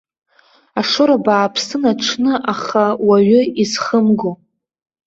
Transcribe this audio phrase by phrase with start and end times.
[0.79, 4.31] Ашоура бааԥсын аҽны, аха уаҩы изхымго.